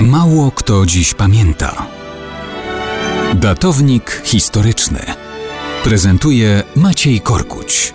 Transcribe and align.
Mało 0.00 0.50
kto 0.50 0.86
dziś 0.86 1.14
pamięta. 1.14 1.86
Datownik 3.34 4.22
historyczny 4.24 5.00
prezentuje 5.84 6.62
Maciej 6.76 7.20
Korkuć. 7.20 7.94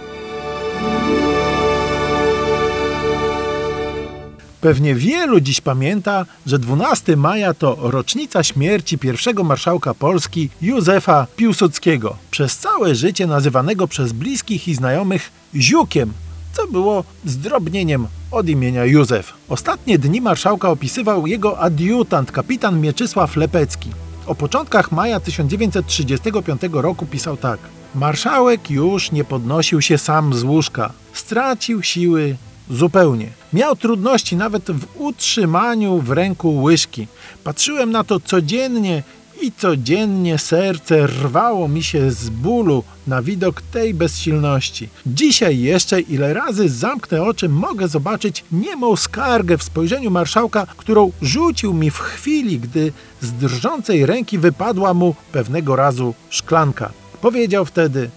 Pewnie 4.61 4.95
wielu 4.95 5.39
dziś 5.39 5.61
pamięta, 5.61 6.25
że 6.45 6.59
12 6.59 7.16
maja 7.16 7.54
to 7.54 7.77
rocznica 7.79 8.43
śmierci 8.43 8.97
pierwszego 8.97 9.43
marszałka 9.43 9.93
Polski 9.93 10.49
Józefa 10.61 11.27
Piłsudskiego, 11.36 12.18
przez 12.31 12.57
całe 12.57 12.95
życie 12.95 13.27
nazywanego 13.27 13.88
przez 13.88 14.13
bliskich 14.13 14.68
i 14.68 14.75
znajomych 14.75 15.31
Ziukiem, 15.55 16.13
co 16.54 16.68
było 16.68 17.04
zdrobnieniem 17.25 18.07
od 18.32 18.50
imienia 18.50 18.86
Józef. 18.86 19.34
Ostatnie 19.50 20.00
dni 20.00 20.21
marszałka 20.21 20.70
opisywał 20.70 21.27
jego 21.27 21.59
adiutant, 21.59 22.31
kapitan 22.31 22.81
Mieczysław 22.81 23.35
Lepecki. 23.35 23.90
O 24.27 24.35
początkach 24.35 24.91
maja 24.91 25.20
1935 25.20 26.62
roku 26.71 27.05
pisał 27.05 27.38
tak. 27.38 27.59
Marszałek 27.95 28.71
już 28.71 29.12
nie 29.12 29.23
podnosił 29.23 29.81
się 29.81 29.98
sam 29.98 30.34
z 30.34 30.44
łóżka. 30.44 30.91
Stracił 31.13 31.84
siły 31.84 32.35
zupełnie. 32.70 33.30
Miał 33.54 33.76
trudności 33.76 34.35
nawet 34.35 34.71
w 34.71 34.85
utrzymaniu 34.95 35.99
w 35.99 36.12
ręku 36.12 36.62
łyżki. 36.62 37.07
Patrzyłem 37.43 37.91
na 37.91 38.04
to 38.04 38.20
codziennie 38.20 39.04
i 39.41 39.52
codziennie 39.52 40.38
serce 40.38 41.08
rwało 41.08 41.68
mi 41.68 41.84
się 41.84 42.12
z 42.12 42.30
bólu 42.30 42.84
na 43.08 43.22
widok 43.22 43.62
tej 43.62 43.94
bezsilności. 43.94 44.90
Dzisiaj 45.05 45.59
jeszcze 45.59 46.02
ile 46.02 46.34
razy 46.34 46.70
zamknę 46.70 47.23
oczy, 47.23 47.49
mogę 47.49 47.88
zobaczyć 47.88 48.44
niemą 48.52 48.96
skargę 48.96 49.58
w 49.58 49.63
spojrzeniu 49.63 50.12
marszałka, 50.12 50.68
którą 50.77 51.12
rzucił 51.22 51.73
mi 51.73 51.91
w 51.91 51.98
chwili, 51.98 52.59
gdy 52.59 52.94
z 53.22 53.32
drżącej 53.32 54.05
ręki 54.05 54.38
wypadła 54.38 54.93
mu 54.93 55.15
pewnego 55.32 55.76
razu 55.76 56.13
szklanka. 56.30 56.91
Powiedział 57.21 57.65
wtedy: 57.65 58.10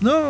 No, 0.00 0.20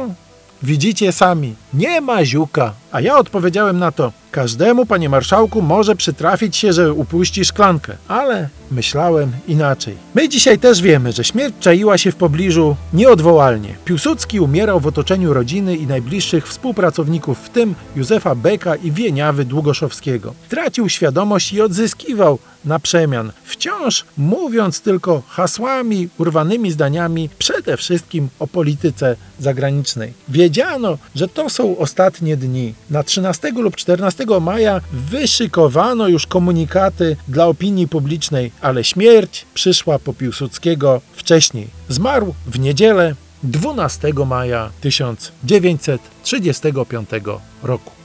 widzicie 0.63 1.13
sami, 1.13 1.55
nie 1.75 2.01
ma 2.01 2.25
ziuka. 2.25 2.73
A 2.93 3.01
ja 3.01 3.19
odpowiedziałem 3.19 3.79
na 3.79 3.93
to: 3.93 4.13
Każdemu, 4.31 4.87
panie 4.87 5.09
marszałku, 5.09 5.63
może 5.63 5.97
przytrafić 5.97 6.57
się, 6.57 6.73
że 6.73 6.93
upuści 6.93 7.45
szklankę, 7.45 7.97
ale 8.09 8.49
myślałem 8.71 9.33
inaczej. 9.49 9.97
My 10.15 10.29
dzisiaj 10.29 10.59
też 10.59 10.83
wiemy, 10.83 11.13
że 11.13 11.25
śmierć 11.25 11.55
czaiła 11.61 11.99
się 11.99 12.13
w 12.13 12.17
pobliżu 12.17 12.77
nieodwołalnie. 12.93 13.75
Piłsudski 13.85 14.41
umierał 14.41 14.81
w 14.81 14.87
otoczeniu 14.87 15.33
rodziny 15.33 15.77
i 15.77 15.87
najbliższych 15.87 16.49
współpracowników, 16.49 17.39
w 17.39 17.49
tym 17.49 17.75
Józefa 17.97 18.35
Beka 18.35 18.77
i 18.77 18.93
Wieniawy 18.93 19.45
Długoszowskiego. 19.45 20.35
Tracił 20.49 20.89
świadomość 20.89 21.53
i 21.53 21.61
odzyskiwał 21.61 22.39
na 22.65 22.79
przemian, 22.79 23.33
wciąż 23.45 24.05
mówiąc 24.17 24.81
tylko 24.81 25.23
hasłami, 25.29 26.09
urwanymi 26.19 26.71
zdaniami, 26.71 27.31
przede 27.39 27.77
wszystkim 27.77 28.29
o 28.39 28.47
polityce 28.47 29.17
zagranicznej. 29.39 30.13
Wiedziano, 30.29 30.99
że 31.15 31.29
to 31.29 31.51
są 31.59 31.79
ostatnie 31.79 32.37
dni. 32.37 32.75
Na 32.91 33.03
13 33.03 33.51
lub 33.51 33.77
14 33.77 34.25
maja 34.41 34.81
wyszykowano 34.93 36.09
już 36.09 36.27
komunikaty 36.27 37.17
dla 37.29 37.47
opinii 37.47 37.89
publicznej, 37.89 38.53
ale 38.61 38.85
śmierć 38.85 39.47
przyszła 39.55 39.99
po 39.99 40.13
Piłsudskiego 40.13 41.01
wcześniej. 41.13 41.69
Zmarł 41.89 42.35
w 42.47 42.59
niedzielę 42.59 43.15
12 43.43 44.13
maja 44.27 44.71
1935 44.81 47.11
roku. 47.63 47.98